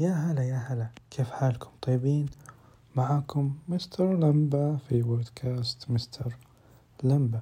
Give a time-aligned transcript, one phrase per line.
[0.00, 0.88] يا هلا يا هلا.
[1.10, 2.26] كيف حالكم؟ طيبين؟
[2.96, 6.36] معاكم مستر لمبة في بودكاست مستر
[7.04, 7.40] لمبة.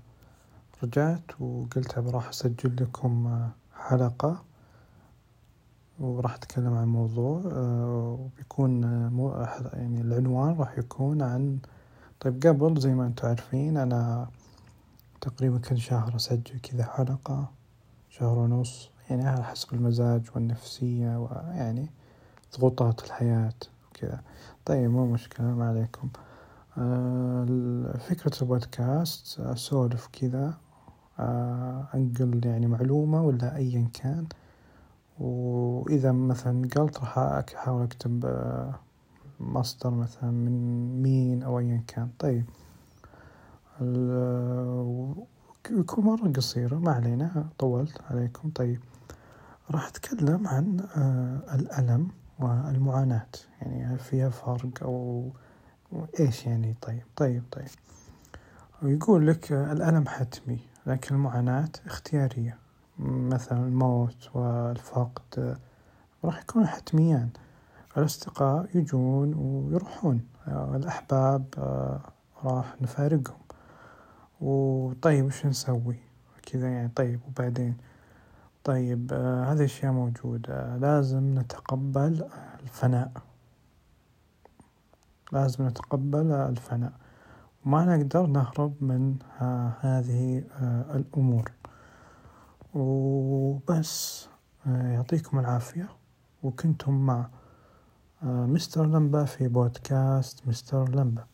[0.83, 3.41] رجعت وقلت راح أسجل لكم
[3.75, 4.43] حلقة
[6.01, 7.43] وراح أتكلم عن موضوع
[7.85, 9.31] وبيكون مو
[9.73, 11.59] يعني العنوان راح يكون عن
[12.21, 14.29] طيب قبل زي ما أنتم عارفين أنا
[15.21, 17.51] تقريبا كل شهر أسجل كذا حلقة
[18.11, 21.91] شهر ونص يعني على حسب المزاج والنفسية ويعني
[22.57, 23.53] ضغوطات الحياة
[23.91, 24.21] وكذا.
[24.65, 26.09] طيب مو مشكلة ما عليكم.
[26.79, 30.55] آه، فكرة البودكاست أسولف كذا
[31.19, 34.27] آه، أنقل يعني معلومة ولا أيا كان.
[35.19, 38.75] وإذا مثلا قلت راح أحاول أكتب آه،
[39.41, 42.09] مصدر مثلا من مين أو أيا كان.
[42.19, 42.45] طيب.
[45.71, 48.51] يكون مرة قصيرة ما علينا طولت عليكم.
[48.51, 48.81] طيب.
[49.71, 50.81] راح أتكلم عن
[51.55, 52.09] الألم.
[52.39, 53.27] والمعاناة
[53.61, 55.31] يعني هل فيها فرق أو
[56.21, 57.69] إيش يعني؟ طيب طيب طيب.
[58.83, 62.59] ويقول لك الألم حتمي لكن المعاناة اختيارية.
[62.99, 65.59] مثلا الموت والفقد
[66.25, 67.29] راح يكونوا حتميان.
[67.97, 71.45] الأصدقاء يجون ويروحون الأحباب
[72.45, 73.39] راح نفارقهم.
[74.41, 75.97] وطيب وش نسوي؟
[76.47, 77.77] كذا يعني طيب وبعدين؟
[78.69, 80.77] طيب آه هذه أشياء موجودة.
[80.77, 82.29] لازم نتقبل
[82.63, 83.13] الفناء.
[85.33, 86.93] لازم نتقبل الفناء.
[87.67, 89.17] وما نقدر نهرب من
[89.81, 91.53] هذه آه الأمور.
[92.75, 94.29] وبس
[94.67, 95.89] آه يعطيكم العافية.
[96.43, 97.29] وكنتم مع
[98.23, 101.25] مستر لمبة في بودكاست مستر لمبة.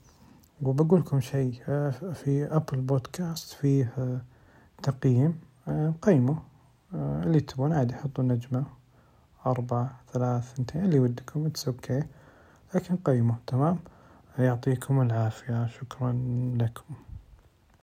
[0.62, 1.52] وبقول لكم شيء
[2.12, 3.92] في Apple Podcast فيه
[4.82, 5.40] تقييم
[6.02, 6.53] قيمة.
[6.94, 8.64] اللي تبون عادي حطوا نجمة.
[9.46, 12.02] أربعة ثلاث ثنتين اللي ودكم it's okay
[12.74, 13.78] لكن قيموا تمام؟
[14.38, 16.12] يعطيكم العافية شكرا
[16.56, 16.94] لكم.